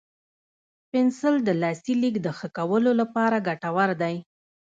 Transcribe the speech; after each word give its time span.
پنسل 0.89 1.35
د 1.47 1.49
لاسي 1.61 1.93
لیک 2.01 2.15
د 2.21 2.27
ښه 2.37 2.47
کولو 2.57 2.91
لپاره 3.01 3.43
ګټور 3.47 3.89
دی. 4.01 4.15